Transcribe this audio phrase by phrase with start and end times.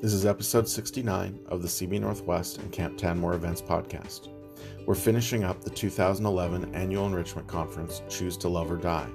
[0.00, 4.28] This is episode 69 of the CB Northwest and Camp Tadmor Events podcast.
[4.86, 9.08] We're finishing up the 2011 annual enrichment conference, Choose to Love or Die.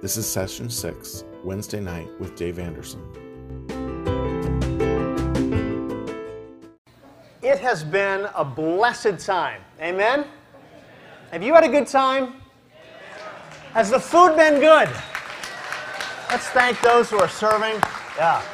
[0.00, 3.02] This is session 6, Wednesday night with Dave Anderson.
[7.42, 9.62] It has been a blessed time.
[9.80, 10.26] Amen?
[11.32, 12.34] Have you had a good time?
[13.72, 14.88] Has the food been good?
[16.30, 17.80] Let's thank those who are serving.
[18.16, 18.44] Yeah.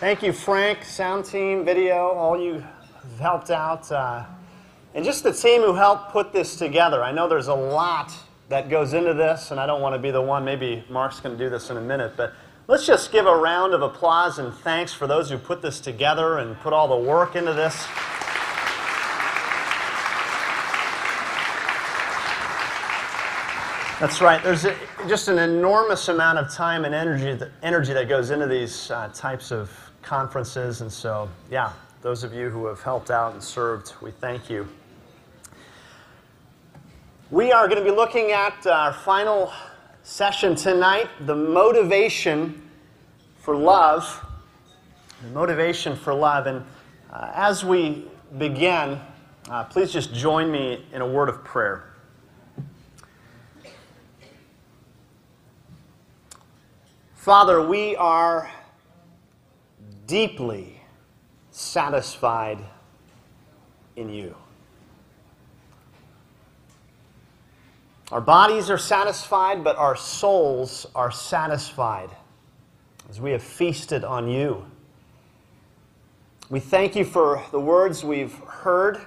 [0.00, 2.62] Thank you, Frank, sound team, video, all you
[3.18, 3.90] helped out.
[3.90, 4.24] Uh,
[4.94, 7.02] and just the team who helped put this together.
[7.02, 8.12] I know there's a lot
[8.48, 10.44] that goes into this, and I don't want to be the one.
[10.44, 12.32] Maybe Mark's going to do this in a minute, but
[12.68, 16.38] let's just give a round of applause and thanks for those who put this together
[16.38, 17.74] and put all the work into this.
[23.98, 24.40] That's right.
[24.44, 24.76] There's a,
[25.08, 29.10] just an enormous amount of time and energy that, energy that goes into these uh,
[29.12, 30.80] types of conferences.
[30.80, 31.70] And so, yeah,
[32.00, 34.66] those of you who have helped out and served, we thank you.
[37.30, 39.52] We are going to be looking at our final
[40.02, 42.70] session tonight the motivation
[43.40, 44.24] for love.
[45.22, 46.46] The motivation for love.
[46.46, 46.64] And
[47.12, 48.06] uh, as we
[48.38, 48.98] begin,
[49.50, 51.84] uh, please just join me in a word of prayer.
[57.14, 58.50] Father, we are
[60.08, 60.80] deeply
[61.52, 62.58] satisfied
[63.94, 64.34] in you.
[68.10, 72.08] Our bodies are satisfied, but our souls are satisfied
[73.10, 74.64] as we have feasted on you.
[76.48, 78.98] We thank you for the words we've heard,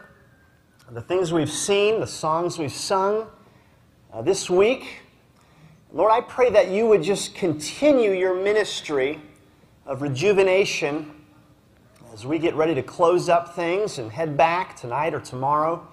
[0.92, 3.26] the things we've seen, the songs we've sung
[4.14, 5.00] uh, this week.
[5.92, 9.20] Lord, I pray that you would just continue your ministry
[9.86, 11.12] of rejuvenation
[12.14, 15.88] as we get ready to close up things and head back tonight or tomorrow.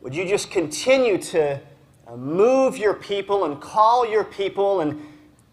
[0.00, 1.60] Would you just continue to
[2.06, 5.00] uh, move your people and call your people and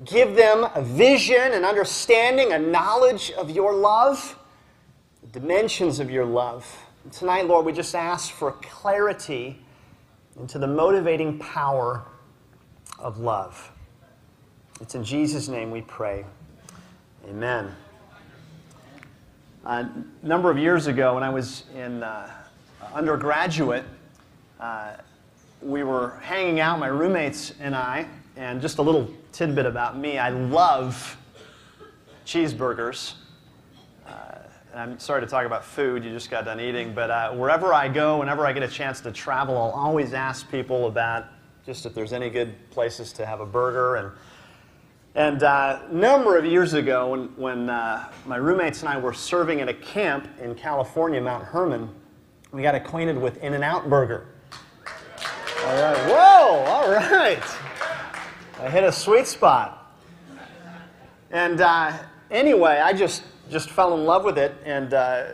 [0.06, 4.38] give them a vision, an understanding, a knowledge of your love,
[5.22, 6.66] the dimensions of your love?
[7.04, 9.62] And tonight, Lord, we just ask for clarity
[10.40, 12.06] into the motivating power
[12.98, 13.72] of love.
[14.82, 16.26] It's in Jesus' name we pray.
[17.30, 17.76] Amen.
[19.64, 19.88] A
[20.24, 22.28] number of years ago, when I was in uh,
[22.92, 23.84] undergraduate,
[24.60, 24.94] uh,
[25.62, 30.18] we were hanging out, my roommates and I, and just a little tidbit about me
[30.18, 31.18] I love
[32.26, 33.14] cheeseburgers.
[34.08, 34.12] Uh,
[34.74, 37.90] I'm sorry to talk about food, you just got done eating, but uh, wherever I
[37.90, 41.26] go, whenever I get a chance to travel, I'll always ask people about
[41.64, 43.98] just if there's any good places to have a burger.
[43.98, 44.12] And
[45.16, 49.14] and uh, a number of years ago, when, when uh, my roommates and I were
[49.14, 51.90] serving at a camp in California, Mount Hermon,
[52.52, 54.28] we got acquainted with In N Out Burger.
[55.66, 55.98] All right.
[56.08, 57.44] Whoa, all right.
[58.60, 59.96] I hit a sweet spot.
[61.32, 61.98] And uh,
[62.32, 64.56] anyway, I just, just fell in love with it.
[64.66, 65.34] And uh,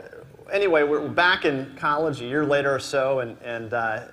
[0.52, 4.06] anyway, we're back in college a year later or so, and, and uh,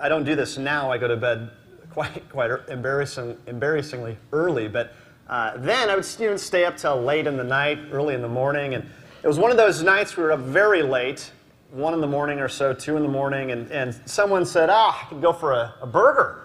[0.00, 0.90] I don't do this now.
[0.90, 1.50] I go to bed
[1.96, 4.68] quite quite embarrassing, embarrassingly early.
[4.68, 4.92] But
[5.28, 8.28] uh, then I would even stay up till late in the night, early in the
[8.28, 8.84] morning, and
[9.22, 11.32] it was one of those nights we were up very late,
[11.70, 15.04] one in the morning or so, two in the morning, and, and someone said, "Ah,
[15.04, 16.44] I could go for a, a burger,"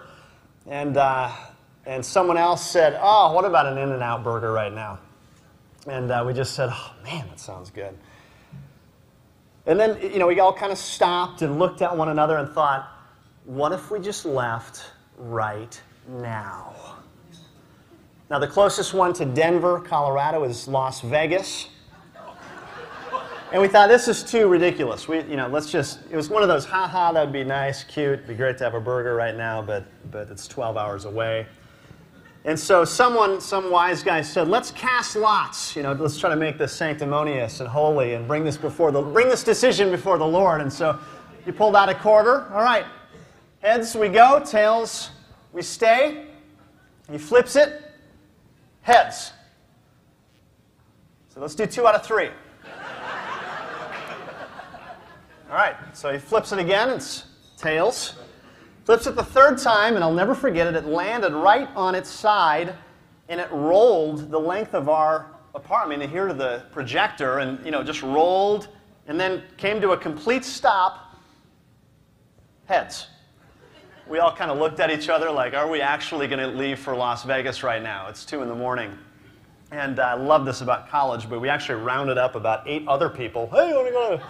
[0.66, 1.30] and uh,
[1.84, 5.00] and someone else said, "Oh, what about an In-N-Out burger right now?"
[5.86, 7.94] And uh, we just said, "Oh man, that sounds good."
[9.66, 12.48] And then you know we all kind of stopped and looked at one another and
[12.48, 12.88] thought,
[13.44, 14.82] "What if we just left?"
[15.22, 16.74] Right now.
[18.30, 21.68] Now, the closest one to Denver, Colorado, is Las Vegas.
[23.52, 25.06] And we thought this is too ridiculous.
[25.06, 26.00] We, you know, let's just.
[26.10, 28.64] It was one of those, ha ha, that would be nice, cute, be great to
[28.64, 31.46] have a burger right now, but but it's 12 hours away.
[32.46, 35.76] And so someone, some wise guy said, let's cast lots.
[35.76, 39.02] You know, let's try to make this sanctimonious and holy and bring this before the
[39.02, 40.62] bring this decision before the Lord.
[40.62, 40.98] And so
[41.44, 42.50] you pulled out a quarter.
[42.54, 42.86] All right,
[43.62, 45.10] Heads we go, tails
[45.52, 46.26] we stay.
[47.08, 47.80] He flips it.
[48.80, 49.32] Heads.
[51.28, 52.30] So let's do two out of three.
[55.48, 56.90] All right, so he flips it again.
[56.90, 57.26] It's
[57.56, 58.14] tails.
[58.84, 60.74] Flips it the third time, and I'll never forget it.
[60.74, 62.74] It landed right on its side,
[63.28, 67.84] and it rolled the length of our apartment here to the projector, and you know,
[67.84, 68.68] just rolled,
[69.06, 71.16] and then came to a complete stop.
[72.64, 73.06] Heads
[74.08, 76.78] we all kind of looked at each other like, are we actually going to leave
[76.78, 78.08] for Las Vegas right now?
[78.08, 78.96] It's 2 in the morning.
[79.70, 83.48] And I love this about college, but we actually rounded up about eight other people.
[83.50, 84.20] Hey, want to go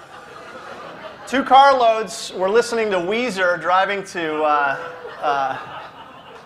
[1.27, 2.33] two carloads.
[2.37, 5.81] We're listening to Weezer driving to uh, uh,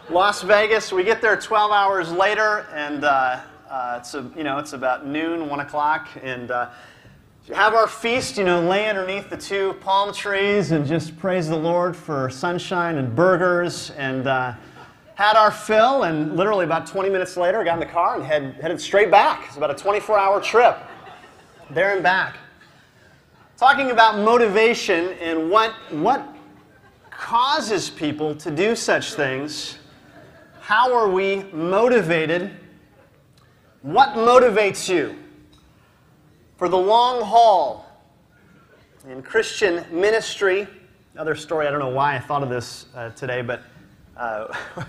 [0.08, 0.92] Las Vegas.
[0.92, 5.06] We get there 12 hours later, and uh, uh it's a, you know it's about
[5.06, 6.70] noon, one o'clock, and uh,
[7.54, 8.38] have our feast.
[8.38, 12.98] You know, lay underneath the two palm trees and just praise the Lord for sunshine
[12.98, 14.54] and burgers, and uh,
[15.14, 16.04] had our fill.
[16.04, 19.44] And literally about 20 minutes later, got in the car and head, headed straight back.
[19.46, 20.78] It's about a 24-hour trip,
[21.70, 22.36] there and back
[23.56, 26.28] talking about motivation and what, what
[27.10, 29.78] causes people to do such things.
[30.60, 32.50] How are we motivated?
[33.80, 35.16] What motivates you
[36.56, 37.86] for the long haul
[39.08, 40.66] in Christian ministry?
[41.14, 43.62] Another story, I don't know why I thought of this uh, today, but
[44.16, 44.54] uh,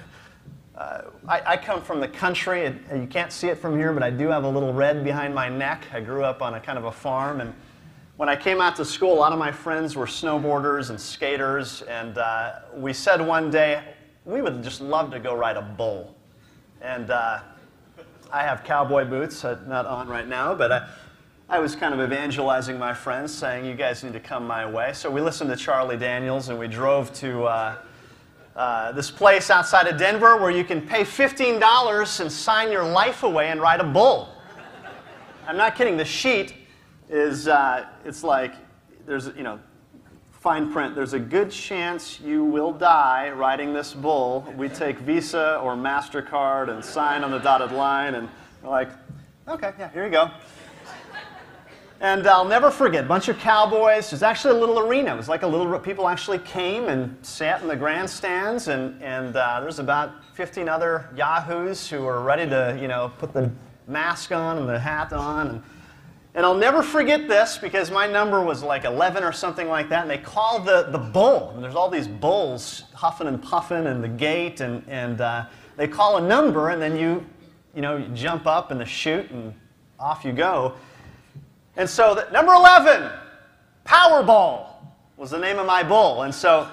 [0.78, 2.66] uh, I, I, come from the country.
[2.66, 5.36] and you can't see it from here, but I do have a little red behind
[5.36, 5.86] my neck.
[5.94, 7.54] I grew up on a kind of a farm, and
[8.16, 11.82] when I came out to school, a lot of my friends were snowboarders and skaters,
[11.84, 13.84] and uh, we said one day,
[14.26, 16.16] we would just love to go ride a bull.
[16.82, 17.40] And uh,
[18.32, 20.88] I have cowboy boots, uh, not on right now, but I,
[21.50, 24.92] I was kind of evangelizing my friends, saying, You guys need to come my way.
[24.92, 27.76] So we listened to Charlie Daniels, and we drove to uh,
[28.54, 33.24] uh, this place outside of Denver where you can pay $15 and sign your life
[33.24, 34.28] away and ride a bull.
[35.48, 35.96] I'm not kidding.
[35.96, 36.54] The sheet
[37.10, 38.54] is uh, it's like
[39.06, 39.58] there's, you know,
[40.42, 40.96] fine print.
[40.96, 44.54] There's a good chance you will die riding this bull.
[44.58, 48.28] We take Visa or MasterCard and sign on the dotted line, and
[48.62, 48.90] we're like,
[49.48, 50.30] okay, yeah, here you go.
[52.00, 54.12] And I'll never forget, a bunch of cowboys.
[54.12, 55.14] There's actually a little arena.
[55.14, 59.36] It was like a little, people actually came and sat in the grandstands, and, and
[59.36, 63.52] uh, there's about 15 other yahoos who were ready to, you know, put the
[63.88, 65.48] mask on and the hat on.
[65.48, 65.64] And,
[66.36, 70.04] and I'll never forget this because my number was like 11 or something like that.
[70.04, 71.50] And they called the, the bull.
[71.56, 74.62] And there's all these bulls huffing and puffing in the gate.
[74.62, 75.48] And, and uh,
[75.78, 77.26] they call a number, and then you,
[77.74, 79.52] you know, you jump up in the chute, and
[80.00, 80.76] off you go.
[81.78, 83.08] And so, the, number 11,
[83.86, 84.66] Powerball,
[85.16, 86.24] was the name of my bull.
[86.24, 86.68] And so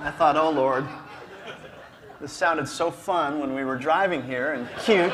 [0.00, 0.84] I thought, oh Lord,
[2.20, 5.12] this sounded so fun when we were driving here and cute.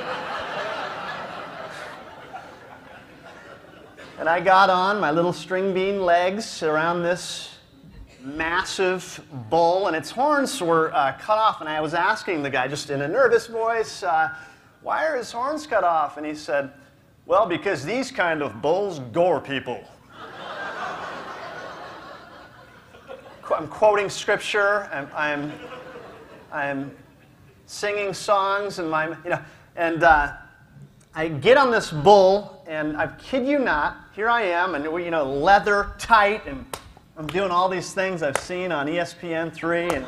[4.19, 7.59] And I got on my little string bean legs around this
[8.23, 11.61] massive bull, and its horns were uh, cut off.
[11.61, 14.35] And I was asking the guy, just in a nervous voice, uh,
[14.83, 16.17] why are his horns cut off?
[16.17, 16.71] And he said,
[17.31, 19.81] well, because these kind of bulls gore people.
[23.57, 24.89] I'm quoting scripture.
[24.93, 25.53] I'm, I'm,
[26.53, 26.97] I'm,
[27.67, 29.39] singing songs, and my, you know,
[29.77, 30.33] and uh,
[31.15, 35.13] I get on this bull, and I kid you not, here I am, and you
[35.13, 36.67] know, leather tight, and
[37.17, 40.07] I'm doing all these things I've seen on ESPN3, and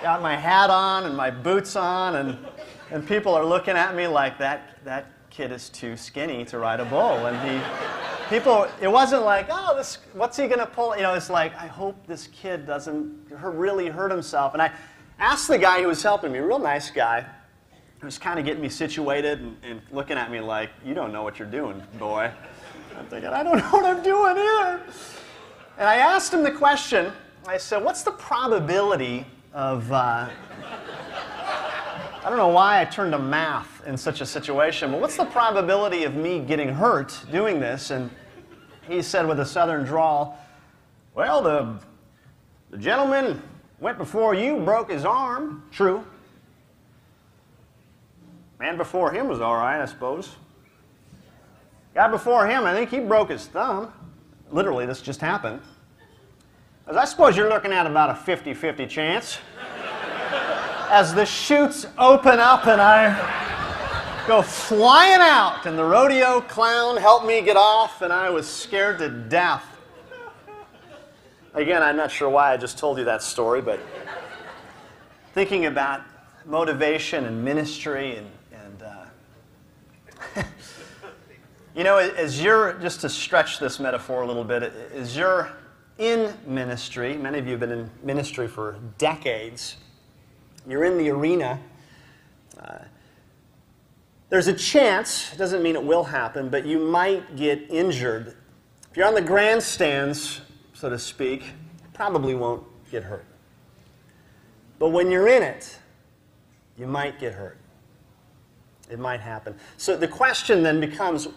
[0.00, 2.38] got my hat on and my boots on, and,
[2.92, 6.78] and people are looking at me like that, that kid is too skinny to ride
[6.78, 7.26] a bull.
[7.26, 7.58] And he,
[8.28, 10.94] people, it wasn't like, oh, this, what's he going to pull?
[10.94, 14.52] You know, it's like, I hope this kid doesn't really hurt himself.
[14.52, 14.70] And I
[15.18, 17.24] asked the guy who was helping me, real nice guy,
[18.00, 21.12] who was kind of getting me situated and, and, looking at me like, you don't
[21.12, 22.30] know what you're doing, boy.
[22.98, 24.82] I'm thinking, I don't know what I'm doing either.
[25.78, 27.10] And I asked him the question,
[27.46, 29.24] I said, what's the probability
[29.54, 30.28] of, uh,
[32.24, 35.24] I don't know why I turned to math in such a situation, but what's the
[35.24, 37.90] probability of me getting hurt doing this?
[37.90, 38.10] And
[38.86, 40.38] he said with a southern drawl,
[41.16, 41.80] well, the,
[42.70, 43.42] the gentleman
[43.80, 45.64] went before you, broke his arm.
[45.72, 46.04] True.
[48.60, 50.36] Man before him was all right, I suppose.
[51.92, 53.92] Guy before him, I think he broke his thumb.
[54.52, 55.60] Literally, this just happened.
[56.86, 59.38] As I suppose you're looking at about a 50 50 chance.
[60.92, 67.24] As the chutes open up and I go flying out, and the rodeo clown helped
[67.24, 69.64] me get off, and I was scared to death.
[71.54, 73.80] Again, I'm not sure why I just told you that story, but
[75.32, 76.02] thinking about
[76.44, 78.18] motivation and ministry
[78.52, 78.82] and
[80.36, 80.42] uh,
[81.74, 84.62] you know, as you're, just to stretch this metaphor a little bit,
[84.94, 85.50] as you're
[85.96, 89.76] in ministry, many of you have been in ministry for decades,
[90.66, 91.58] you're in the arena,
[92.60, 92.78] uh,
[94.28, 98.36] there's a chance, it doesn't mean it will happen, but you might get injured.
[98.90, 100.40] If you're on the grandstands,
[100.72, 101.44] so to speak,
[101.92, 103.26] probably won't get hurt.
[104.78, 105.78] But when you're in it,
[106.78, 107.58] you might get hurt.
[108.90, 109.54] it might happen.
[109.76, 111.28] So the question then becomes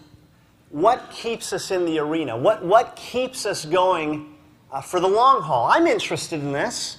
[0.70, 2.36] what keeps us in the arena?
[2.36, 4.34] What, what keeps us going
[4.72, 5.66] uh, for the long haul?
[5.66, 6.98] I'm interested in this.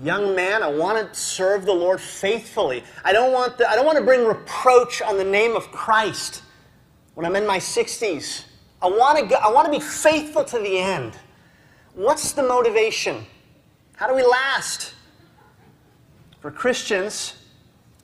[0.00, 2.82] Young man, I want to serve the Lord faithfully.
[3.04, 6.42] I don't want, the, I don't want to bring reproach on the name of Christ
[7.14, 8.44] when I'm in my 60s.
[8.80, 11.18] I want to, go, I want to be faithful to the end.
[11.94, 13.26] What's the motivation?
[13.96, 14.94] How do we last?
[16.40, 17.34] For Christians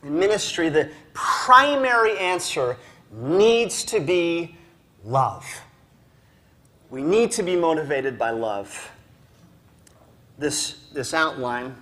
[0.03, 2.77] in ministry, the primary answer
[3.11, 4.57] needs to be
[5.05, 5.45] love.
[6.91, 8.91] We need to be motivated by love.
[10.39, 11.75] This, this outline,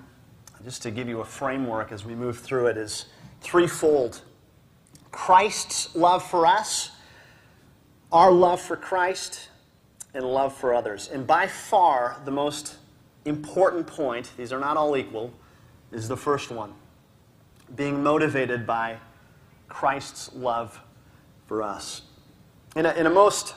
[0.65, 3.07] just to give you a framework as we move through it, is
[3.41, 4.23] threefold
[5.13, 6.91] Christ's love for us,
[8.11, 9.51] our love for Christ,
[10.15, 11.11] and love for others.
[11.13, 12.77] And by far, the most
[13.27, 15.33] important point, these are not all equal,
[15.93, 16.73] is the first one
[17.75, 18.97] being motivated by
[19.69, 20.81] Christ's love
[21.47, 22.03] for us.
[22.77, 23.55] In a, in a most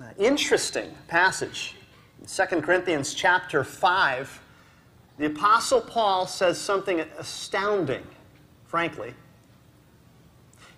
[0.00, 1.76] uh, interesting passage,
[2.26, 4.40] 2 Corinthians chapter 5,
[5.18, 8.06] the Apostle Paul says something astounding,
[8.64, 9.14] frankly.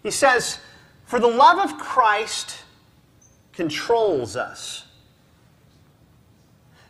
[0.02, 0.58] He says,
[1.04, 2.58] For the love of Christ
[3.52, 4.84] controls us.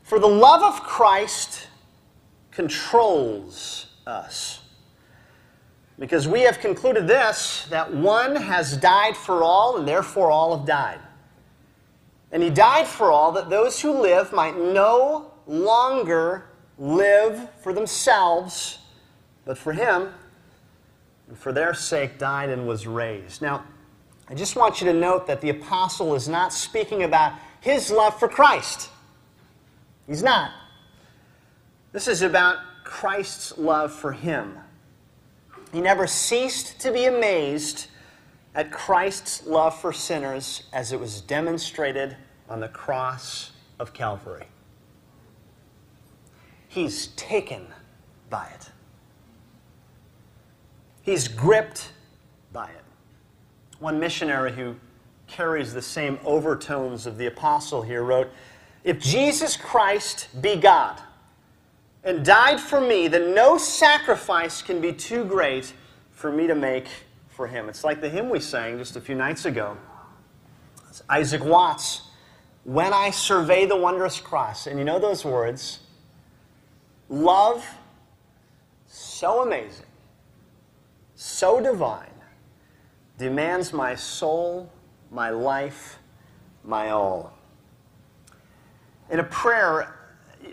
[0.03, 1.69] For the love of Christ
[2.51, 4.61] controls us.
[5.99, 10.67] Because we have concluded this that one has died for all, and therefore all have
[10.67, 11.01] died.
[12.33, 16.47] And he died for all that those who live might no longer
[16.79, 18.79] live for themselves,
[19.45, 20.13] but for him,
[21.29, 23.43] and for their sake died and was raised.
[23.43, 23.65] Now,
[24.29, 28.19] I just want you to note that the apostle is not speaking about his love
[28.19, 28.91] for Christ.
[30.07, 30.51] He's not.
[31.93, 34.59] This is about Christ's love for him.
[35.73, 37.87] He never ceased to be amazed
[38.57, 42.17] at Christ's love for sinners as it was demonstrated
[42.49, 44.47] on the cross of Calvary.
[46.67, 47.67] He's taken
[48.31, 48.71] by it.
[51.03, 51.93] He's gripped
[52.53, 52.85] by it.
[53.79, 54.77] One missionary who
[55.27, 58.31] carries the same overtones of the apostle here wrote
[58.85, 60.99] If Jesus Christ be God
[62.03, 65.75] and died for me, then no sacrifice can be too great
[66.11, 66.87] for me to make
[67.37, 67.69] for him.
[67.69, 69.77] It's like the hymn we sang just a few nights ago.
[70.89, 72.03] It's Isaac Watts.
[72.65, 75.81] When I survey the wondrous cross, and you know those words
[77.09, 77.65] love
[78.87, 79.87] so amazing,
[81.15, 82.09] so divine,
[83.19, 84.73] demands my soul,
[85.11, 85.99] my life,
[86.65, 87.33] my all.
[89.11, 89.95] In a prayer,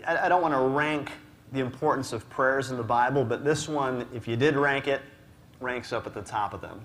[0.06, 1.10] I don't want to rank
[1.52, 5.00] the importance of prayers in the Bible, but this one, if you did rank it,
[5.60, 6.84] ranks up at the top of them.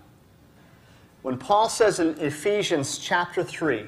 [1.21, 3.85] When Paul says in Ephesians chapter 3,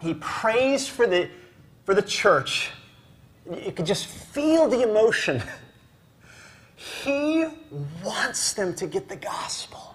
[0.00, 1.28] he prays for the,
[1.84, 2.70] for the church.
[3.64, 5.42] You could just feel the emotion.
[6.74, 7.46] He
[8.02, 9.94] wants them to get the gospel.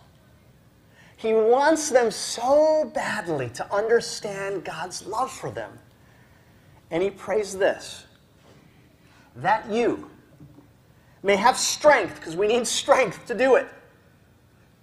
[1.18, 5.72] He wants them so badly to understand God's love for them.
[6.92, 8.06] And he prays this
[9.38, 10.10] that you
[11.26, 13.68] may have strength, because we need strength to do it,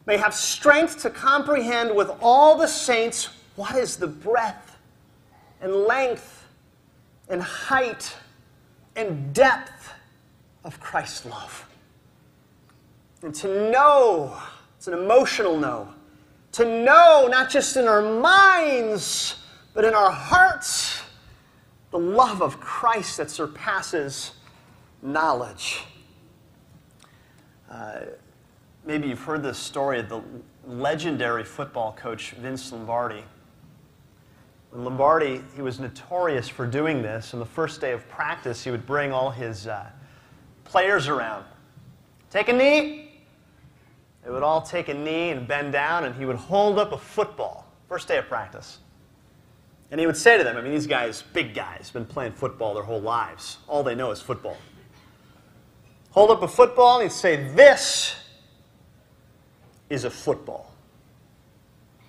[0.06, 4.76] may have strength to comprehend with all the saints what is the breadth
[5.60, 6.48] and length
[7.28, 8.12] and height
[8.96, 9.92] and depth
[10.64, 11.68] of Christ's love.
[13.22, 14.36] And to know,
[14.76, 15.94] it's an emotional know,
[16.52, 19.36] to know not just in our minds,
[19.74, 21.02] but in our hearts,
[21.92, 24.32] the love of Christ that surpasses
[25.02, 25.84] knowledge.
[27.72, 28.00] Uh,
[28.84, 30.20] maybe you've heard this story of the
[30.66, 33.24] legendary football coach Vince Lombardi.
[34.74, 37.32] Lombardi, he was notorious for doing this.
[37.32, 39.86] On the first day of practice, he would bring all his uh,
[40.64, 41.44] players around.
[42.30, 43.10] Take a knee.
[44.24, 46.98] They would all take a knee and bend down, and he would hold up a
[46.98, 47.66] football.
[47.88, 48.78] First day of practice.
[49.90, 52.74] And he would say to them, I mean, these guys, big guys, been playing football
[52.74, 53.58] their whole lives.
[53.66, 54.56] All they know is football.
[56.12, 58.14] Hold up a football, and he'd say, This
[59.90, 60.72] is a football.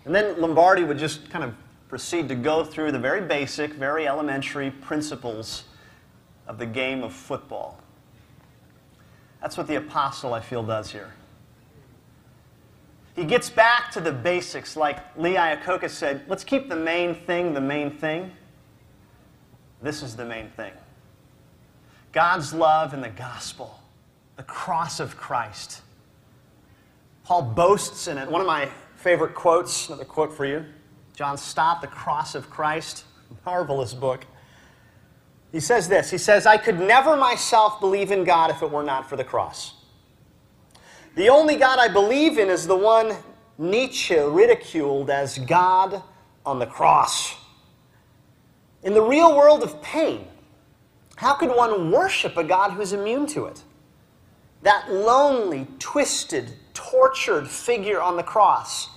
[0.05, 1.53] And then Lombardi would just kind of
[1.87, 5.65] proceed to go through the very basic, very elementary principles
[6.47, 7.79] of the game of football.
[9.41, 11.11] That's what the apostle, I feel, does here.
[13.15, 17.53] He gets back to the basics, like Lee Iacocca said let's keep the main thing
[17.53, 18.31] the main thing.
[19.81, 20.71] This is the main thing
[22.11, 23.79] God's love and the gospel,
[24.35, 25.81] the cross of Christ.
[27.23, 28.29] Paul boasts in it.
[28.29, 30.65] One of my favorite quotes, another quote for you
[31.15, 33.05] John Stott, The Cross of Christ.
[33.45, 34.25] Marvelous book.
[35.51, 38.83] He says this He says, I could never myself believe in God if it were
[38.83, 39.75] not for the cross.
[41.15, 43.15] The only God I believe in is the one
[43.57, 46.01] Nietzsche ridiculed as God
[46.45, 47.35] on the cross.
[48.81, 50.27] In the real world of pain,
[51.15, 53.61] how could one worship a God who's immune to it?
[54.63, 58.89] That lonely, twisted, tortured figure on the cross.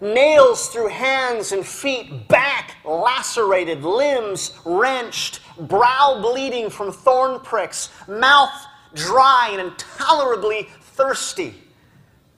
[0.00, 8.66] Nails through hands and feet, back lacerated, limbs wrenched, brow bleeding from thorn pricks, mouth
[8.94, 11.54] dry and intolerably thirsty,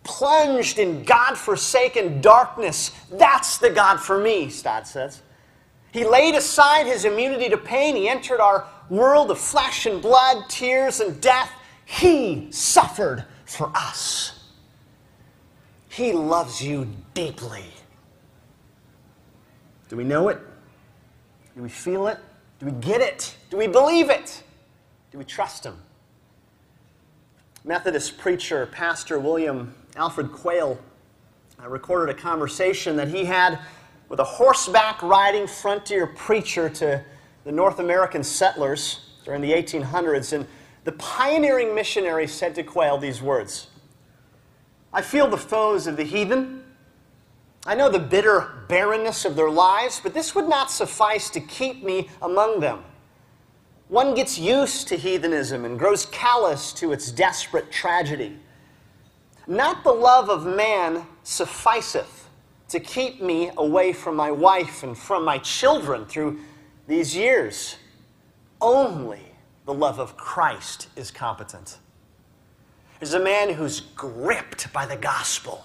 [0.02, 2.92] plunged in God forsaken darkness.
[3.10, 5.22] That's the God for me, Stott says.
[5.92, 7.96] He laid aside his immunity to pain.
[7.96, 11.50] He entered our world of flesh and blood, tears and death.
[11.90, 14.38] He suffered for us.
[15.88, 17.64] He loves you deeply.
[19.88, 20.38] Do we know it?
[21.56, 22.18] Do we feel it?
[22.60, 23.36] Do we get it?
[23.50, 24.44] Do we believe it?
[25.10, 25.76] Do we trust Him?
[27.64, 30.78] Methodist preacher, Pastor William Alfred Quayle,
[31.60, 33.58] uh, recorded a conversation that he had
[34.08, 37.04] with a horseback riding frontier preacher to
[37.42, 40.32] the North American settlers during the 1800s.
[40.32, 40.46] And
[40.84, 43.68] the pioneering missionary said to Quayle these words
[44.92, 46.64] I feel the foes of the heathen.
[47.66, 51.84] I know the bitter barrenness of their lives, but this would not suffice to keep
[51.84, 52.82] me among them.
[53.88, 58.38] One gets used to heathenism and grows callous to its desperate tragedy.
[59.46, 62.28] Not the love of man sufficeth
[62.68, 66.38] to keep me away from my wife and from my children through
[66.86, 67.76] these years.
[68.60, 69.29] Only
[69.70, 71.78] the love of Christ is competent.
[72.98, 75.64] There's a man who's gripped by the gospel.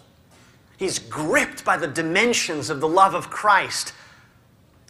[0.78, 3.94] He's gripped by the dimensions of the love of Christ.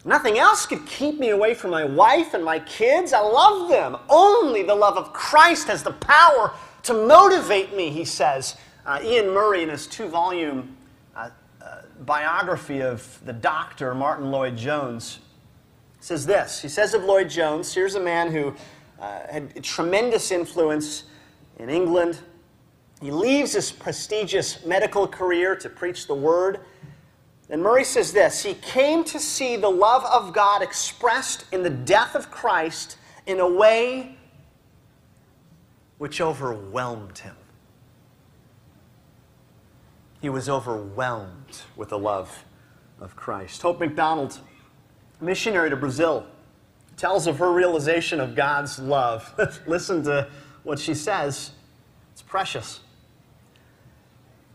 [0.03, 3.13] Nothing else could keep me away from my wife and my kids.
[3.13, 3.95] I love them.
[4.09, 6.51] Only the love of Christ has the power
[6.83, 8.57] to motivate me, he says.
[8.85, 10.75] Uh, Iain Murray, in his two volume
[11.15, 11.29] uh,
[11.61, 15.19] uh, biography of the doctor, Martyn Lloyd-Jones,
[16.01, 16.61] says this.
[16.61, 18.53] He says of Lloyd-Jones here's a man who
[18.99, 21.03] uh, had tremendous influence
[21.57, 22.19] in England.
[23.01, 26.61] He leaves his prestigious medical career to preach the word.
[27.49, 31.69] And Murray says this He came to see the love of God expressed in the
[31.69, 34.17] death of Christ in a way
[35.97, 37.35] which overwhelmed him.
[40.21, 42.45] He was overwhelmed with the love
[42.99, 43.61] of Christ.
[43.61, 44.39] Hope MacDonald,
[45.21, 46.25] missionary to Brazil,
[46.97, 49.33] tells of her realization of God's love.
[49.67, 50.27] Listen to
[50.63, 51.51] what she says.
[52.13, 52.79] It's precious.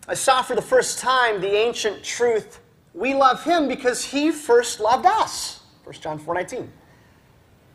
[0.08, 2.60] I saw for the first time the ancient truth
[2.94, 5.60] we love him because he first loved us.
[5.84, 6.68] 1 John 4:19.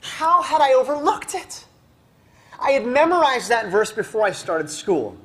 [0.02, 1.66] How had I overlooked it?
[2.60, 5.18] I had memorized that verse before I started school.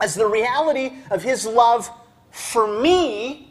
[0.00, 1.90] As the reality of his love
[2.30, 3.45] for me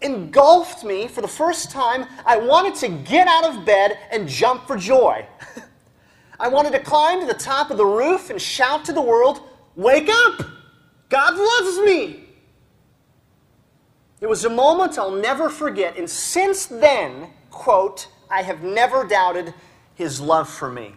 [0.00, 4.66] engulfed me for the first time, I wanted to get out of bed and jump
[4.66, 5.26] for joy.
[6.40, 9.40] I wanted to climb to the top of the roof and shout to the world,
[9.74, 10.42] Wake up!
[11.08, 12.24] God loves me!
[14.20, 19.52] It was a moment I'll never forget, and since then, quote, I have never doubted
[19.94, 20.94] his love for me.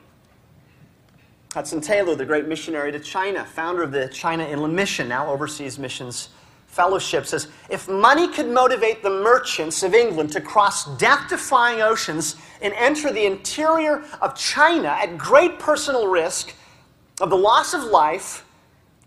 [1.53, 5.79] Hudson Taylor, the great missionary to China, founder of the China Inland Mission, now overseas
[5.79, 6.29] missions
[6.69, 12.35] fellowship, says if money could motivate the merchants of England to cross death defying oceans
[12.61, 16.53] and enter the interior of China at great personal risk
[17.19, 18.45] of the loss of life,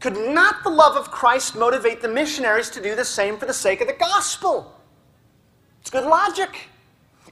[0.01, 3.55] could not the love of Christ motivate the missionaries to do the same for the
[3.55, 4.77] sake of the gospel?
[5.81, 6.68] It's good logic.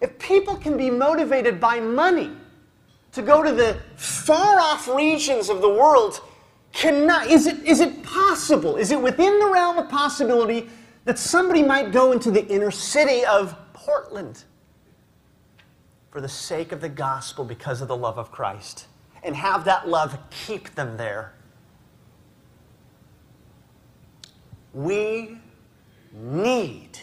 [0.01, 2.31] If people can be motivated by money
[3.13, 6.21] to go to the far off regions of the world,
[6.73, 8.77] cannot, is, it, is it possible?
[8.77, 10.69] Is it within the realm of possibility
[11.05, 14.45] that somebody might go into the inner city of Portland
[16.11, 18.87] for the sake of the gospel because of the love of Christ
[19.23, 21.33] and have that love keep them there?
[24.73, 25.39] We
[26.13, 26.99] need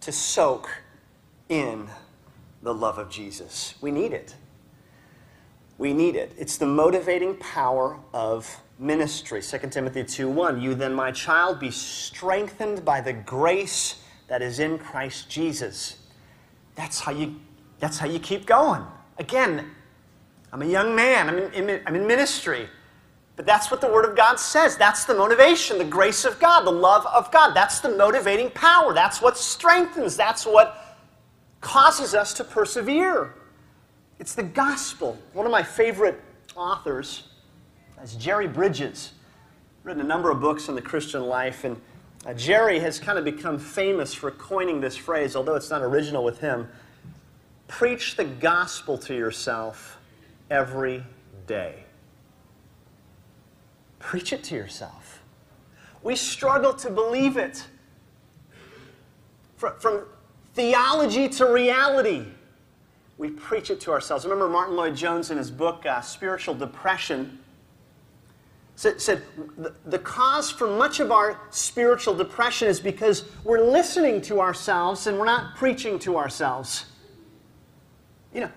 [0.00, 0.68] to soak
[1.48, 1.88] in
[2.62, 3.74] the love of Jesus.
[3.80, 4.34] We need it.
[5.78, 6.32] We need it.
[6.38, 9.42] It's the motivating power of ministry.
[9.42, 10.60] 2 Timothy 2 1.
[10.60, 15.98] You then, my child, be strengthened by the grace that is in Christ Jesus.
[16.74, 17.36] That's how you,
[17.78, 18.82] that's how you keep going.
[19.18, 19.70] Again,
[20.52, 22.68] I'm a young man, I'm in, I'm in ministry.
[23.36, 24.78] But that's what the Word of God says.
[24.78, 27.52] That's the motivation, the grace of God, the love of God.
[27.52, 28.94] That's the motivating power.
[28.94, 30.16] That's what strengthens.
[30.16, 30.96] That's what
[31.60, 33.34] causes us to persevere.
[34.18, 35.18] It's the gospel.
[35.34, 36.22] One of my favorite
[36.54, 37.24] authors
[38.14, 39.12] Jerry Bridges.
[39.84, 41.80] Written a number of books on the Christian life, and
[42.26, 46.24] uh, Jerry has kind of become famous for coining this phrase, although it's not original
[46.24, 46.68] with him.
[47.68, 49.98] Preach the gospel to yourself
[50.50, 51.04] every
[51.46, 51.84] day.
[53.98, 55.22] Preach it to yourself.
[56.02, 57.64] We struggle to believe it.
[59.56, 60.02] From, from
[60.54, 62.24] theology to reality,
[63.18, 64.24] we preach it to ourselves.
[64.24, 67.38] Remember Martyn Lloyd-Jones in his book, uh, Spiritual Depression,
[68.76, 69.22] said,
[69.86, 75.18] the cause for much of our spiritual depression is because we're listening to ourselves and
[75.18, 76.84] we're not preaching to ourselves.
[78.34, 78.50] You know,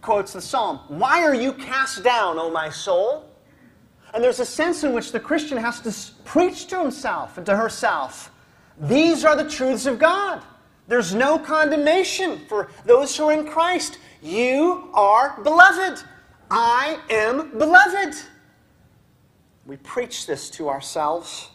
[0.00, 3.30] quotes the psalm, Why are you cast down, O my soul?
[4.14, 7.54] And there's a sense in which the Christian has to preach to himself and to
[7.54, 8.32] herself.
[8.80, 10.42] These are the truths of God.
[10.88, 13.98] There's no condemnation for those who are in Christ.
[14.22, 16.02] You are beloved.
[16.50, 18.14] I am beloved.
[19.66, 21.48] We preach this to ourselves.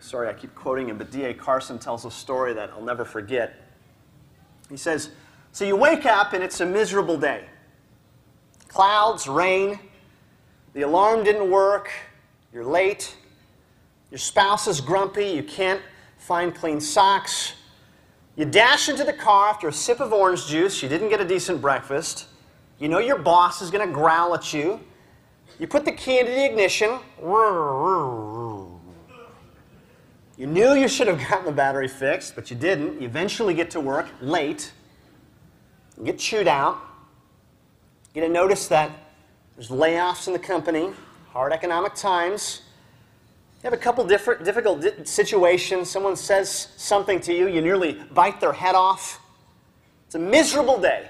[0.00, 1.34] Sorry, I keep quoting him, but D.A.
[1.34, 3.54] Carson tells a story that I'll never forget.
[4.70, 5.10] He says,
[5.52, 7.44] So you wake up and it's a miserable day.
[8.68, 9.78] Clouds, rain,
[10.72, 11.90] the alarm didn't work,
[12.52, 13.16] you're late,
[14.10, 15.80] your spouse is grumpy, you can't
[16.18, 17.54] find clean socks.
[18.36, 21.24] You dash into the car after a sip of orange juice, you didn't get a
[21.24, 22.26] decent breakfast.
[22.78, 24.80] You know your boss is going to growl at you.
[25.58, 26.98] You put the key into the ignition.
[30.36, 33.00] You knew you should have gotten the battery fixed, but you didn't.
[33.00, 34.72] You eventually get to work late.
[35.96, 36.78] You get chewed out.
[38.12, 38.90] You get a notice that
[39.54, 40.90] there's layoffs in the company,
[41.32, 42.62] hard economic times.
[43.62, 45.88] You have a couple different difficult situations.
[45.88, 49.20] Someone says something to you, you nearly bite their head off.
[50.06, 51.08] It's a miserable day.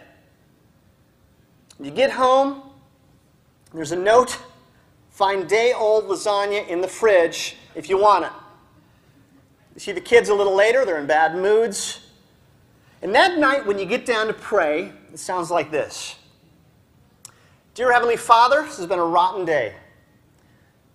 [1.80, 2.62] You get home,
[3.74, 4.38] there's a note
[5.10, 8.32] find day old lasagna in the fridge if you want it.
[9.74, 12.00] You see the kids a little later, they're in bad moods.
[13.02, 16.16] And that night, when you get down to pray, it sounds like this
[17.74, 19.74] Dear Heavenly Father, this has been a rotten day.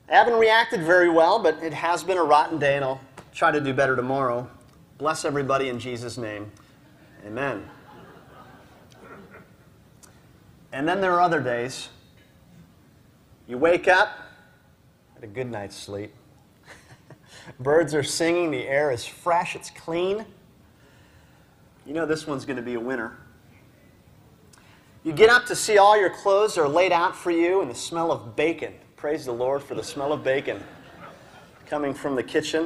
[0.09, 3.51] I haven't reacted very well, but it has been a rotten day, and I'll try
[3.51, 4.49] to do better tomorrow.
[4.97, 6.51] Bless everybody in Jesus' name.
[7.27, 7.69] Amen.
[10.71, 11.89] And then there are other days.
[13.49, 14.15] You wake up,
[15.15, 16.13] had a good night's sleep.
[17.59, 20.23] Birds are singing, the air is fresh, it's clean.
[21.83, 23.17] You know this one's going to be a winner.
[25.03, 27.75] You get up to see all your clothes are laid out for you and the
[27.75, 28.71] smell of bacon.
[28.95, 30.63] Praise the Lord for the smell of bacon
[31.65, 32.65] coming from the kitchen.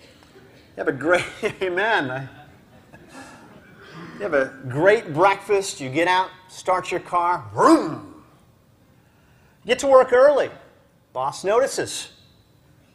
[0.00, 1.26] You have a great,
[1.62, 2.28] amen.
[4.14, 5.80] You have a great breakfast.
[5.80, 8.13] You get out, start your car, vroom.
[9.66, 10.50] Get to work early.
[11.12, 12.10] Boss notices,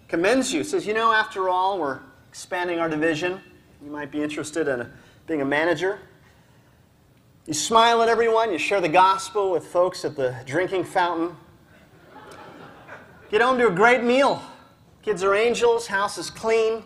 [0.08, 3.40] commends you, says, You know, after all, we're expanding our division.
[3.84, 4.92] You might be interested in
[5.26, 6.00] being a manager.
[7.46, 11.36] You smile at everyone, you share the gospel with folks at the drinking fountain.
[13.32, 14.42] Get home to a great meal.
[15.02, 16.84] Kids are angels, house is clean.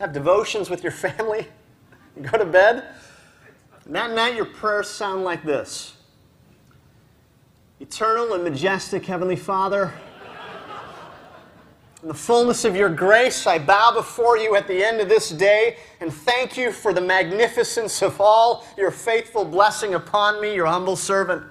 [0.00, 1.46] Have devotions with your family.
[2.22, 2.84] Go to bed.
[3.84, 5.97] And that night, your prayers sound like this
[7.80, 9.92] Eternal and majestic Heavenly Father,
[12.02, 15.30] in the fullness of your grace, I bow before you at the end of this
[15.30, 20.66] day and thank you for the magnificence of all your faithful blessing upon me, your
[20.66, 21.44] humble servant.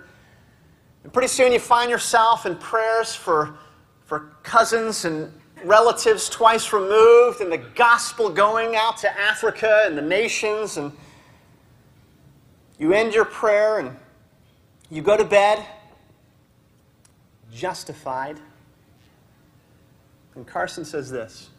[1.05, 3.57] And pretty soon you find yourself in prayers for,
[4.03, 5.31] for cousins and
[5.63, 10.75] relatives twice removed, and the gospel going out to Africa and the nations.
[10.75, 10.91] And
[12.77, 13.95] you end your prayer and
[14.89, 15.65] you go to bed
[17.57, 18.39] justified
[20.37, 21.49] and Carson says this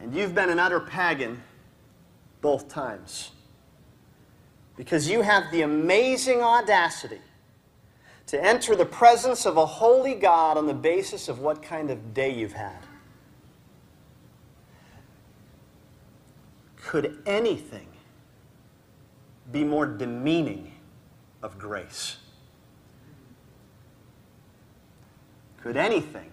[0.00, 1.42] And you've been an utter pagan
[2.40, 3.32] both times
[4.76, 7.20] because you have the amazing audacity
[8.28, 12.14] to enter the presence of a holy God on the basis of what kind of
[12.14, 12.78] day you've had.
[16.76, 17.88] Could anything
[19.50, 20.72] be more demeaning
[21.42, 22.18] of grace?
[25.66, 26.30] Could anything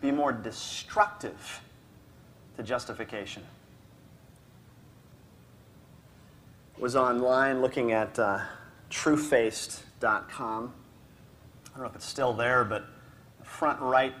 [0.00, 1.60] be more destructive
[2.56, 3.44] to justification.
[6.78, 8.40] Was online looking at uh,
[8.90, 10.72] truefaced.com.
[11.64, 12.86] I don't know if it's still there, but
[13.38, 14.14] the front right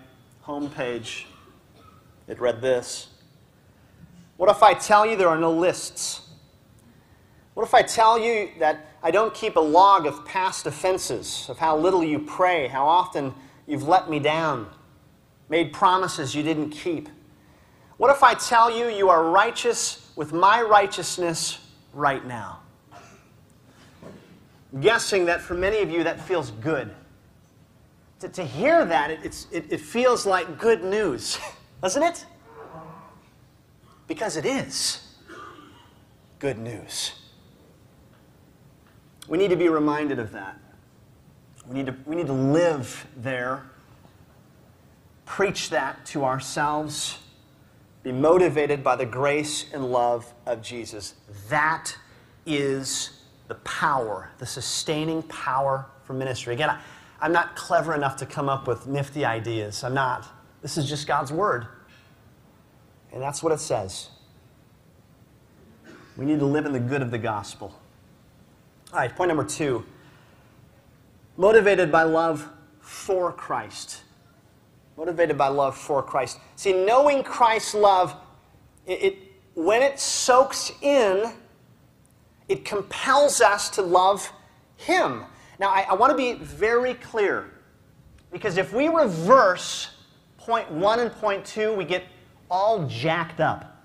[0.46, 1.24] homepage,
[2.28, 3.08] it read this
[4.36, 6.20] What if I tell you there are no lists?
[7.54, 11.58] What if I tell you that I don't keep a log of past offenses, of
[11.58, 13.34] how little you pray, how often
[13.72, 14.66] you've let me down,
[15.48, 17.08] made promises you didn't keep?
[17.96, 21.58] What if I tell you you are righteous with my righteousness
[21.94, 22.60] right now?
[24.74, 26.94] I'm guessing that for many of you that feels good.
[28.20, 31.38] To, to hear that, it, it, it feels like good news,
[31.82, 32.26] doesn't it?
[34.06, 35.16] Because it is
[36.40, 37.12] good news.
[39.28, 40.61] We need to be reminded of that.
[41.72, 43.62] We need to, we need to live there,
[45.24, 47.18] preach that to ourselves,
[48.02, 51.14] be motivated by the grace and love of Jesus.
[51.48, 51.96] That
[52.44, 56.52] is the power, the sustaining power for ministry.
[56.52, 56.78] Again, I,
[57.22, 59.82] I'm not clever enough to come up with nifty ideas.
[59.82, 60.28] I'm not.
[60.60, 61.66] This is just God's Word.
[63.14, 64.10] And that's what it says.
[66.18, 67.74] We need to live in the good of the gospel.
[68.92, 69.86] All right, point number two
[71.42, 74.02] motivated by love for Christ.
[74.96, 76.38] Motivated by love for Christ.
[76.54, 78.14] See, knowing Christ's love,
[78.86, 79.18] it, it,
[79.54, 81.32] when it soaks in,
[82.48, 84.30] it compels us to love
[84.76, 85.24] Him.
[85.58, 87.50] Now, I, I want to be very clear
[88.30, 89.90] because if we reverse
[90.38, 92.04] point one and point two, we get
[92.52, 93.84] all jacked up.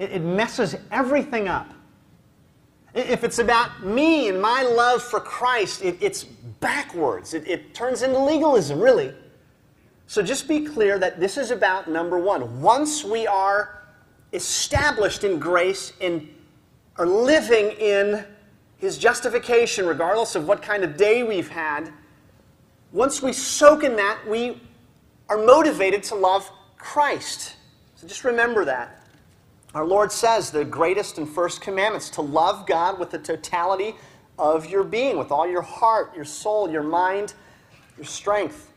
[0.00, 1.70] It, it messes everything up.
[2.94, 7.34] If it's about me and my love for Christ, it, it's backwards.
[7.34, 9.12] It, it turns into legalism, really.
[10.06, 12.62] So just be clear that this is about number one.
[12.62, 13.82] Once we are
[14.32, 16.28] established in grace and
[16.96, 18.24] are living in
[18.76, 21.92] His justification, regardless of what kind of day we've had,
[22.92, 24.60] once we soak in that, we
[25.28, 27.56] are motivated to love Christ.
[27.96, 29.03] So just remember that.
[29.74, 33.96] Our Lord says the greatest and first commandments to love God with the totality
[34.38, 37.34] of your being, with all your heart, your soul, your mind,
[37.96, 38.70] your strength.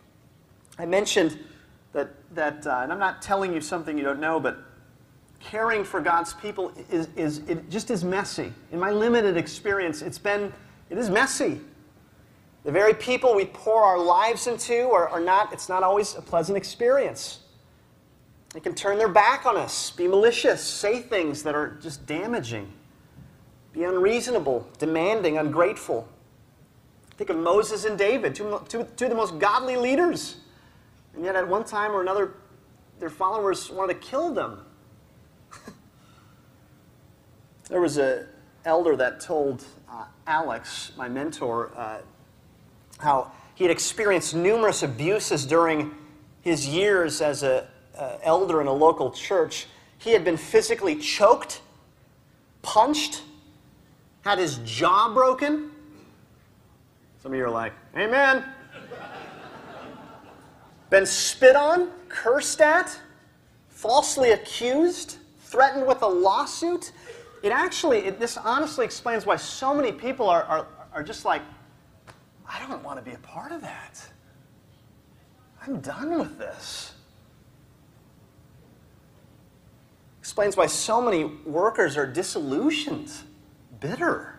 [0.79, 1.39] I mentioned
[1.93, 4.57] that, that uh, and I'm not telling you something you don't know, but
[5.39, 8.51] caring for God's people is, is it just is messy.
[8.71, 10.51] In my limited experience, it's been,
[10.89, 11.61] it is messy.
[12.63, 16.21] The very people we pour our lives into are, are not, it's not always a
[16.21, 17.39] pleasant experience.
[18.53, 22.71] They can turn their back on us, be malicious, say things that are just damaging,
[23.73, 26.07] be unreasonable, demanding, ungrateful.
[27.17, 30.37] Think of Moses and David, two, two, two of the most godly leaders.
[31.15, 32.33] And yet, at one time or another,
[32.99, 34.63] their followers wanted to kill them.
[37.69, 38.27] there was an
[38.65, 41.97] elder that told uh, Alex, my mentor, uh,
[42.99, 45.95] how he had experienced numerous abuses during
[46.41, 51.61] his years as a uh, elder in a local church, he had been physically choked,
[52.61, 53.23] punched,
[54.21, 55.71] had his jaw broken.
[57.21, 58.43] Some of you are like, Amen.
[60.89, 62.97] been spit on, cursed at,
[63.69, 66.91] falsely accused, threatened with a lawsuit.
[67.43, 71.41] It actually, it, this honestly explains why so many people are, are, are just like,
[72.49, 74.01] I don't want to be a part of that.
[75.61, 76.93] I'm done with this.
[80.27, 83.09] Explains why so many workers are disillusioned,
[83.79, 84.37] bitter.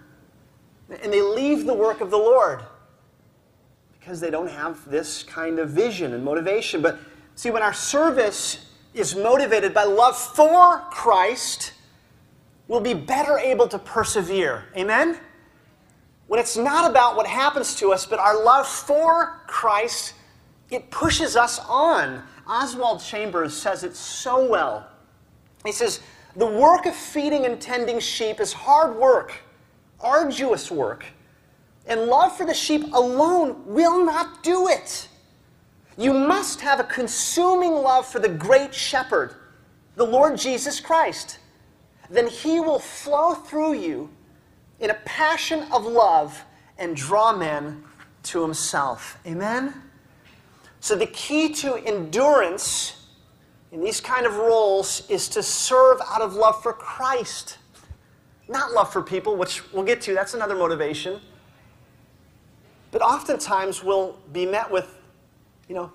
[1.03, 2.63] And they leave the work of the Lord
[3.99, 6.83] because they don't have this kind of vision and motivation.
[6.83, 6.99] But
[7.37, 11.73] see, when our service is motivated by love for Christ,
[12.69, 14.67] we'll be better able to persevere.
[14.77, 15.19] Amen?
[16.27, 20.13] When it's not about what happens to us, but our love for Christ,
[20.71, 22.23] it pushes us on.
[22.47, 24.87] Oswald Chambers says it so well.
[25.65, 26.01] He says,
[26.37, 29.35] The work of feeding and tending sheep is hard work,
[30.01, 31.05] arduous work,
[31.87, 35.09] and love for the sheep alone will not do it.
[35.97, 39.35] You must have a consuming love for the great shepherd,
[39.97, 41.39] the Lord Jesus Christ.
[42.09, 44.11] Then he will flow through you
[44.81, 46.45] in a passion of love
[46.79, 47.83] and draw men
[48.25, 49.19] to himself.
[49.27, 49.75] Amen?
[50.81, 52.98] So, the key to endurance
[53.71, 57.59] in these kind of roles is to serve out of love for Christ,
[58.49, 60.15] not love for people, which we'll get to.
[60.15, 61.21] That's another motivation.
[62.91, 64.99] But oftentimes we'll be met with,
[65.69, 65.93] you know,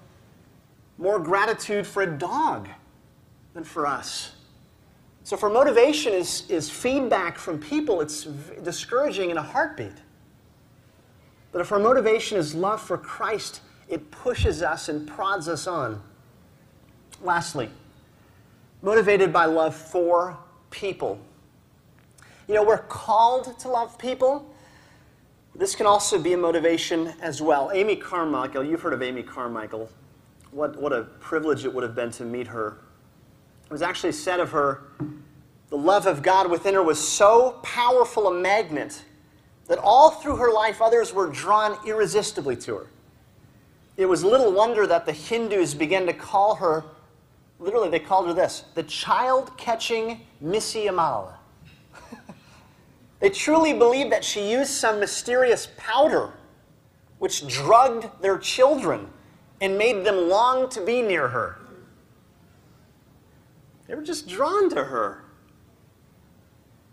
[0.99, 2.69] more gratitude for a dog
[3.53, 4.33] than for us.
[5.23, 8.25] So, for motivation is, is feedback from people, it's
[8.63, 9.93] discouraging in a heartbeat.
[11.51, 16.01] But if our motivation is love for Christ, it pushes us and prods us on.
[17.23, 17.69] Lastly,
[18.81, 20.37] motivated by love for
[20.69, 21.19] people.
[22.47, 24.53] You know, we're called to love people.
[25.55, 27.71] This can also be a motivation as well.
[27.73, 29.89] Amy Carmichael, you've heard of Amy Carmichael.
[30.51, 32.77] What, what a privilege it would have been to meet her.
[33.65, 34.83] It was actually said of her
[35.73, 39.01] the love of God within her was so powerful a magnet
[39.65, 42.87] that all through her life others were drawn irresistibly to her.
[43.97, 46.83] It was little wonder that the Hindus began to call her,
[47.63, 51.37] literally, they called her this the child catching Missy Amal.
[53.19, 56.33] they truly believed that she used some mysterious powder
[57.19, 59.07] which drugged their children
[59.61, 61.57] and made them long to be near her.
[63.87, 65.23] They were just drawn to her.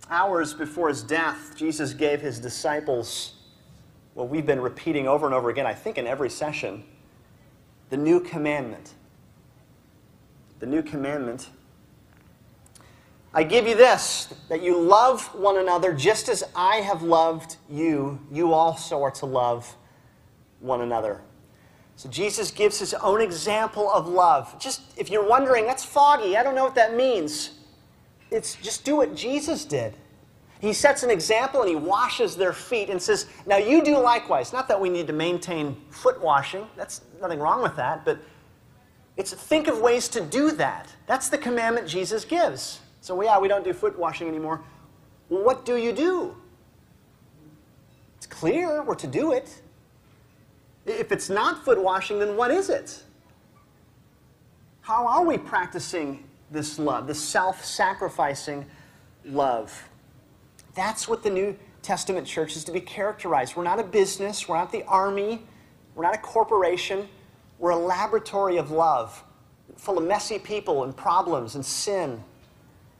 [0.09, 3.35] Hours before his death, Jesus gave his disciples
[4.15, 6.85] what we've been repeating over and over again, I think in every session
[7.91, 8.95] the new commandment.
[10.61, 11.49] The new commandment.
[13.33, 18.21] I give you this that you love one another just as I have loved you,
[18.31, 19.77] you also are to love
[20.61, 21.21] one another.
[21.97, 24.59] So Jesus gives his own example of love.
[24.59, 27.59] Just if you're wondering, that's foggy, I don't know what that means.
[28.31, 29.95] It's just do what Jesus did.
[30.61, 34.53] He sets an example and he washes their feet and says, Now you do likewise.
[34.53, 38.19] Not that we need to maintain foot washing, that's nothing wrong with that, but
[39.21, 40.89] it's think of ways to do that.
[41.07, 42.81] That's the commandment Jesus gives.
[43.03, 44.63] So, yeah, we don't do foot washing anymore.
[45.29, 46.35] Well, what do you do?
[48.17, 49.61] It's clear we're to do it.
[50.87, 53.03] If it's not foot washing, then what is it?
[54.81, 58.65] How are we practicing this love, this self sacrificing
[59.27, 59.87] love?
[60.75, 63.55] That's what the New Testament church is to be characterized.
[63.55, 65.43] We're not a business, we're not the army,
[65.95, 67.07] we're not a corporation,
[67.61, 69.23] we're a laboratory of love,
[69.77, 72.25] full of messy people and problems and sin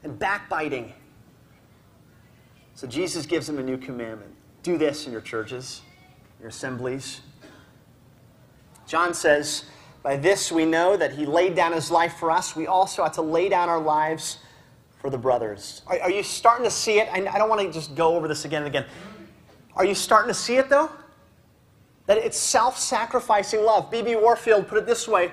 [0.03, 0.93] and backbiting.
[2.75, 4.31] So Jesus gives them a new commandment
[4.63, 5.81] do this in your churches,
[6.39, 7.21] your assemblies.
[8.85, 9.65] John says,
[10.03, 12.55] By this we know that he laid down his life for us.
[12.55, 14.37] We also ought to lay down our lives
[14.99, 15.81] for the brothers.
[15.87, 17.09] Are, are you starting to see it?
[17.11, 18.85] I, I don't want to just go over this again and again.
[19.75, 20.91] Are you starting to see it though?
[22.07, 23.91] That it's self sacrificing love.
[23.91, 24.15] B.B.
[24.15, 25.31] Warfield put it this way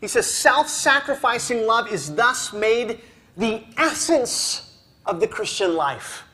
[0.00, 3.00] He says, Self sacrificing love is thus made
[3.36, 6.24] the essence of the Christian life.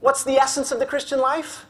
[0.00, 1.66] What's the essence of the Christian life?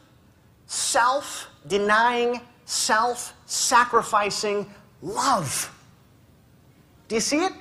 [0.67, 4.71] Self denying self sacrificing
[5.03, 5.75] love.
[7.09, 7.53] Do you see it?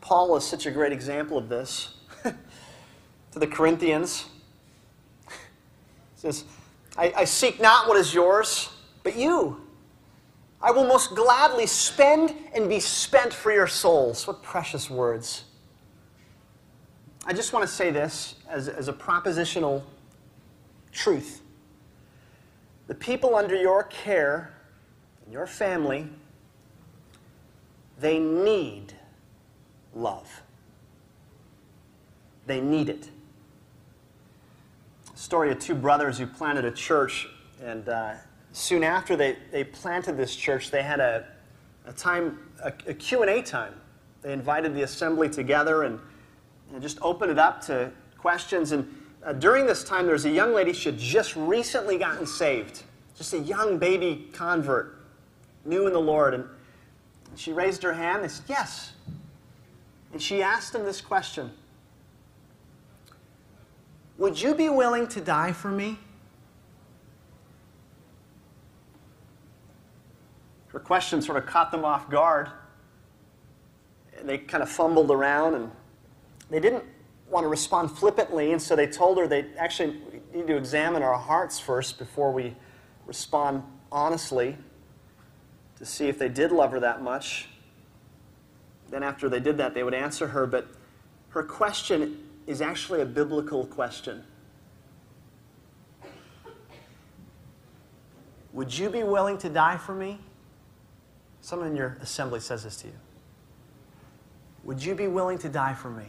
[0.00, 1.94] Paul is such a great example of this.
[3.32, 4.26] to the Corinthians,
[5.28, 5.34] he
[6.16, 6.44] says,
[6.96, 8.68] I, I seek not what is yours,
[9.02, 9.60] but you.
[10.60, 14.26] I will most gladly spend and be spent for your souls.
[14.26, 15.44] What precious words.
[17.26, 19.82] I just want to say this as, as a propositional
[20.92, 21.40] truth.
[22.86, 24.54] The people under your care,
[25.30, 26.08] your family,
[27.98, 28.92] they need
[29.94, 30.42] love.
[32.46, 33.08] They need it.
[35.22, 37.28] Story of two brothers who planted a church,
[37.62, 38.14] and uh,
[38.50, 41.24] soon after they, they planted this church, they had a,
[41.86, 43.72] a time, a, a Q&A time.
[44.22, 46.00] They invited the assembly together and
[46.72, 48.72] and just open it up to questions.
[48.72, 48.92] And
[49.24, 52.82] uh, during this time, there was a young lady, she had just recently gotten saved,
[53.16, 55.04] just a young baby convert,
[55.64, 56.34] new in the Lord.
[56.34, 56.44] And
[57.36, 58.24] she raised her hand.
[58.24, 58.94] They said, Yes.
[60.12, 61.52] And she asked him this question
[64.22, 65.98] Would you be willing to die for me?
[70.68, 72.48] Her question sort of caught them off guard.
[74.16, 75.72] And they kind of fumbled around and
[76.50, 76.84] they didn't
[77.30, 79.98] want to respond flippantly, and so they told her they actually
[80.32, 82.54] need to examine our hearts first before we
[83.08, 84.56] respond honestly
[85.78, 87.48] to see if they did love her that much.
[88.88, 90.68] Then, after they did that, they would answer her, but
[91.30, 94.22] her question is actually a biblical question.
[98.52, 100.18] Would you be willing to die for me?
[101.40, 102.94] Someone in your assembly says this to you.
[104.64, 106.04] Would you be willing to die for me?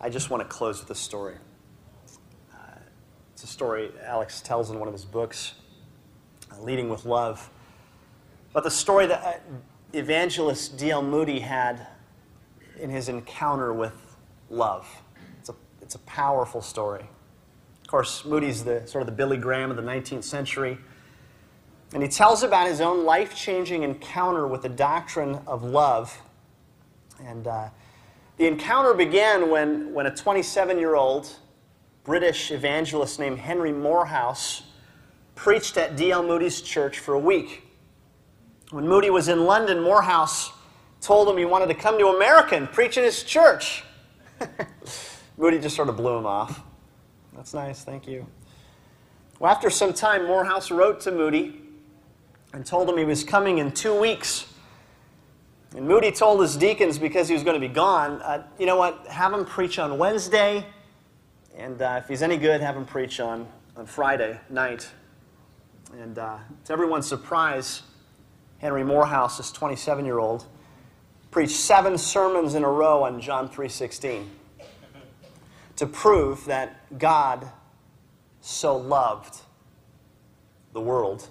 [0.00, 1.34] I just want to close with a story.
[2.52, 2.56] Uh,
[3.34, 5.54] it's a story Alex tells in one of his books,
[6.50, 7.50] uh, Leading with Love.
[8.56, 9.32] But the story that uh,
[9.92, 11.02] evangelist D.L.
[11.02, 11.88] Moody had
[12.80, 14.16] in his encounter with
[14.48, 14.88] love.
[15.40, 17.02] It's a, it's a powerful story.
[17.82, 20.78] Of course, Moody's the sort of the Billy Graham of the 19th century.
[21.92, 26.18] And he tells about his own life changing encounter with the doctrine of love.
[27.22, 27.68] And uh,
[28.38, 31.28] the encounter began when, when a 27 year old
[32.04, 34.62] British evangelist named Henry Moorhouse
[35.34, 36.22] preached at D.L.
[36.22, 37.64] Moody's church for a week.
[38.70, 40.52] When Moody was in London, Moorhouse
[41.00, 43.84] told him he wanted to come to America and preach in his church.
[45.36, 46.62] Moody just sort of blew him off.
[47.34, 48.26] That's nice, thank you.
[49.38, 51.60] Well, after some time, Moorhouse wrote to Moody
[52.52, 54.46] and told him he was coming in two weeks.
[55.76, 58.76] And Moody told his deacons, because he was going to be gone, uh, you know
[58.76, 60.64] what, have him preach on Wednesday,
[61.56, 63.46] and uh, if he's any good, have him preach on,
[63.76, 64.88] on Friday night.
[66.00, 67.82] And uh, to everyone's surprise,
[68.58, 70.46] Henry Moorhouse, this 27-year-old,
[71.30, 74.26] preached seven sermons in a row on John 3.16
[75.76, 77.50] to prove that God
[78.40, 79.40] so loved
[80.72, 81.28] the world.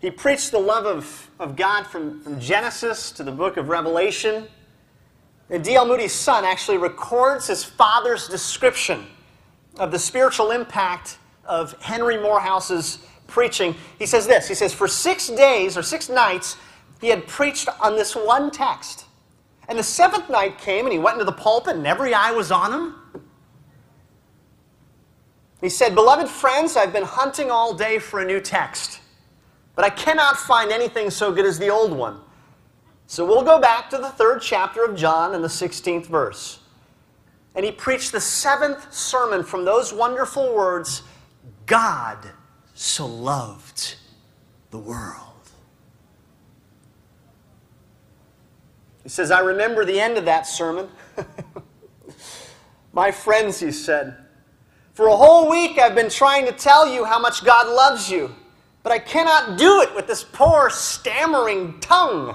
[0.00, 4.48] He preached the love of, of God from, from Genesis to the book of Revelation.
[5.50, 5.86] And D.L.
[5.86, 9.06] Moody's son actually records his father's description
[9.78, 12.98] of the spiritual impact of Henry Moorhouse's
[13.30, 13.74] preaching.
[13.98, 16.56] He says this He says, For six days or six nights,
[17.00, 19.06] he had preached on this one text.
[19.68, 22.50] And the seventh night came, and he went into the pulpit, and every eye was
[22.50, 23.22] on him.
[25.60, 29.00] He said, Beloved friends, I've been hunting all day for a new text,
[29.76, 32.20] but I cannot find anything so good as the old one.
[33.06, 36.60] So we'll go back to the third chapter of John and the 16th verse.
[37.54, 41.02] And he preached the seventh sermon from those wonderful words
[41.66, 42.18] God
[42.80, 43.96] so loved
[44.70, 45.50] the world.
[49.02, 50.88] He says, I remember the end of that sermon.
[52.94, 54.16] My friends, he said,
[54.94, 58.34] for a whole week I've been trying to tell you how much God loves you,
[58.82, 62.30] but I cannot do it with this poor, stammering tongue.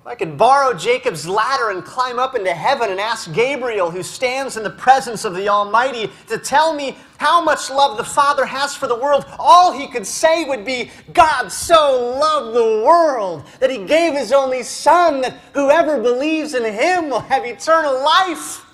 [0.00, 4.02] If I could borrow Jacob's ladder and climb up into heaven and ask Gabriel, who
[4.02, 8.44] stands in the presence of the Almighty, to tell me how much love the Father
[8.44, 13.44] has for the world, all he could say would be, God so loved the world
[13.60, 18.64] that he gave his only Son, that whoever believes in him will have eternal life.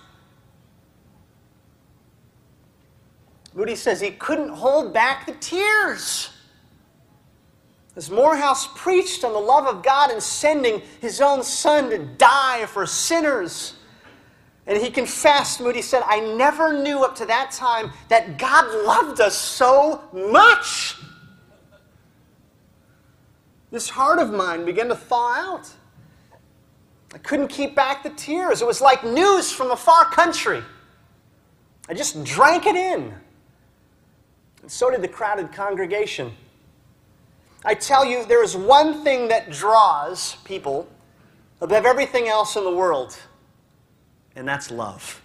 [3.54, 6.30] Moody says he couldn't hold back the tears.
[7.94, 12.64] As Moorhouse preached on the love of God and sending his own son to die
[12.66, 13.74] for sinners,
[14.66, 19.20] and he confessed, Moody said, I never knew up to that time that God loved
[19.20, 20.96] us so much.
[23.70, 25.70] This heart of mine began to thaw out.
[27.14, 28.62] I couldn't keep back the tears.
[28.62, 30.62] It was like news from a far country.
[31.88, 33.12] I just drank it in.
[34.62, 36.32] And so did the crowded congregation.
[37.64, 40.88] I tell you, there is one thing that draws people
[41.60, 43.18] above everything else in the world,
[44.36, 45.20] and that's love.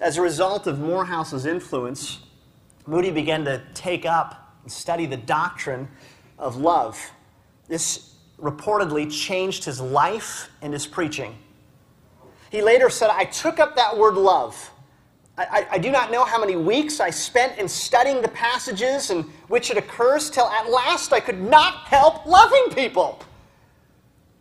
[0.00, 2.20] As a result of Moorhouse's influence,
[2.86, 5.88] Moody began to take up and study the doctrine
[6.38, 6.98] of love.
[7.68, 11.36] This reportedly changed his life and his preaching.
[12.50, 14.70] He later said, I took up that word love
[15.48, 19.22] I, I, do not know how many weeks I spent in studying the passages in
[19.48, 23.20] which it occurs till at last I could not help loving people.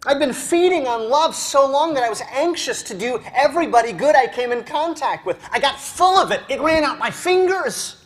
[0.06, 4.16] I'd been feeding on love so long that I was anxious to do everybody good
[4.16, 5.38] I came in contact with.
[5.52, 7.98] I got full of it, it ran out my fingers.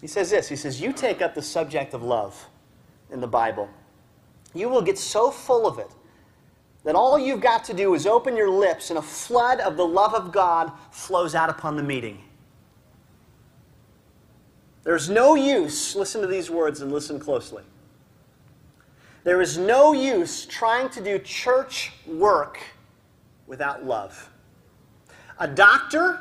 [0.00, 2.48] He says this He says, You take up the subject of love
[3.10, 3.68] in the Bible,
[4.54, 5.90] you will get so full of it
[6.84, 9.86] that all you've got to do is open your lips and a flood of the
[9.86, 12.18] love of God flows out upon the meeting.
[14.82, 17.62] There's no use, listen to these words and listen closely.
[19.24, 22.58] There is no use trying to do church work
[23.46, 24.30] without love.
[25.38, 26.18] A doctor,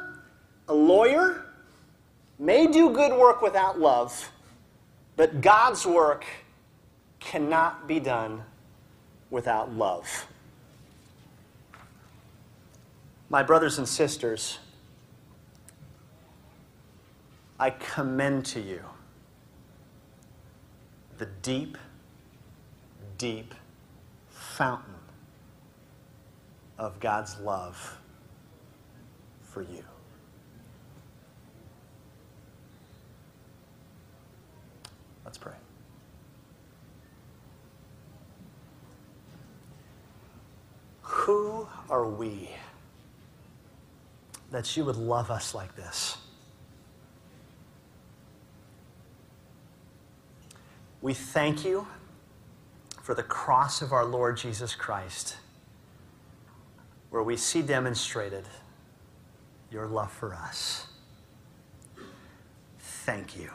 [0.67, 1.45] a lawyer,
[2.37, 4.31] may do good work without love,
[5.15, 6.25] but God's work
[7.19, 8.43] cannot be done
[9.29, 10.27] without love.
[13.29, 14.59] My brothers and sisters,
[17.59, 18.81] I commend to you
[21.17, 21.77] the deep,
[23.21, 23.53] deep
[24.31, 24.95] fountain
[26.79, 27.99] of God's love
[29.43, 29.83] for you.
[35.23, 35.53] Let's pray.
[41.03, 42.49] Who are we
[44.49, 46.17] that you would love us like this?
[51.03, 51.85] We thank you
[53.01, 55.37] for the cross of our Lord Jesus Christ,
[57.09, 58.45] where we see demonstrated
[59.71, 60.87] your love for us.
[62.79, 63.49] Thank you.